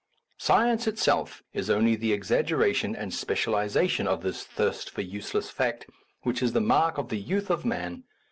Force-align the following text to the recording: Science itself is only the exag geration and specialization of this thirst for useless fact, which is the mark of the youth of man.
Science 0.39 0.87
itself 0.87 1.43
is 1.53 1.69
only 1.69 1.95
the 1.95 2.11
exag 2.11 2.45
geration 2.47 2.95
and 2.97 3.13
specialization 3.13 4.07
of 4.07 4.23
this 4.23 4.43
thirst 4.43 4.89
for 4.89 5.01
useless 5.01 5.51
fact, 5.51 5.85
which 6.23 6.41
is 6.41 6.53
the 6.53 6.59
mark 6.59 6.97
of 6.97 7.09
the 7.09 7.19
youth 7.19 7.51
of 7.51 7.63
man. 7.65 8.03